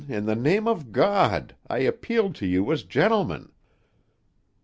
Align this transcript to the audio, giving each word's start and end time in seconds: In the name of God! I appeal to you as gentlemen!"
In 0.09 0.25
the 0.25 0.33
name 0.35 0.67
of 0.67 0.91
God! 0.91 1.55
I 1.67 1.77
appeal 1.81 2.33
to 2.33 2.47
you 2.47 2.71
as 2.71 2.81
gentlemen!" 2.81 3.51